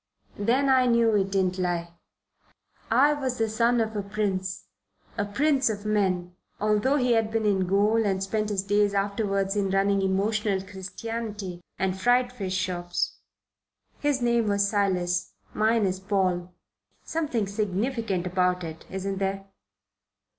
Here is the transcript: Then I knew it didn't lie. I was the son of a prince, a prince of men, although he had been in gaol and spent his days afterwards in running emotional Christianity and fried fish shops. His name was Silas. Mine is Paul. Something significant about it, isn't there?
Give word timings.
Then 0.39 0.67
I 0.67 0.87
knew 0.87 1.15
it 1.15 1.29
didn't 1.29 1.59
lie. 1.59 1.93
I 2.89 3.13
was 3.13 3.37
the 3.37 3.47
son 3.47 3.79
of 3.79 3.95
a 3.95 4.01
prince, 4.01 4.65
a 5.15 5.25
prince 5.25 5.69
of 5.69 5.85
men, 5.85 6.35
although 6.59 6.95
he 6.97 7.11
had 7.11 7.29
been 7.29 7.45
in 7.45 7.67
gaol 7.67 8.03
and 8.03 8.23
spent 8.23 8.49
his 8.49 8.63
days 8.63 8.95
afterwards 8.95 9.55
in 9.55 9.69
running 9.69 10.01
emotional 10.01 10.59
Christianity 10.67 11.61
and 11.77 12.01
fried 12.01 12.33
fish 12.33 12.55
shops. 12.55 13.19
His 13.99 14.23
name 14.23 14.47
was 14.47 14.67
Silas. 14.67 15.33
Mine 15.53 15.85
is 15.85 15.99
Paul. 15.99 16.51
Something 17.05 17.45
significant 17.45 18.25
about 18.25 18.63
it, 18.63 18.87
isn't 18.89 19.19
there? 19.19 19.45